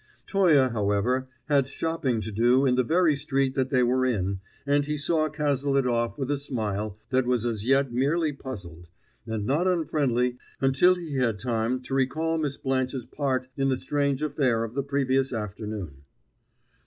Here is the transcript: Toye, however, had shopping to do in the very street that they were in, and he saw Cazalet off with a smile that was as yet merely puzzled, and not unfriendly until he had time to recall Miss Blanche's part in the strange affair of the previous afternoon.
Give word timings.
Toye, 0.25 0.69
however, 0.69 1.27
had 1.47 1.67
shopping 1.67 2.21
to 2.21 2.31
do 2.31 2.65
in 2.65 2.73
the 2.73 2.83
very 2.83 3.15
street 3.15 3.53
that 3.53 3.69
they 3.69 3.83
were 3.83 4.03
in, 4.03 4.39
and 4.65 4.83
he 4.85 4.97
saw 4.97 5.29
Cazalet 5.29 5.85
off 5.85 6.17
with 6.17 6.31
a 6.31 6.39
smile 6.39 6.97
that 7.11 7.27
was 7.27 7.45
as 7.45 7.63
yet 7.65 7.93
merely 7.93 8.33
puzzled, 8.33 8.89
and 9.27 9.45
not 9.45 9.67
unfriendly 9.67 10.37
until 10.59 10.95
he 10.95 11.17
had 11.17 11.37
time 11.37 11.81
to 11.83 11.93
recall 11.93 12.39
Miss 12.39 12.57
Blanche's 12.57 13.05
part 13.05 13.47
in 13.55 13.67
the 13.69 13.77
strange 13.77 14.23
affair 14.23 14.63
of 14.63 14.73
the 14.73 14.81
previous 14.81 15.31
afternoon. 15.31 16.01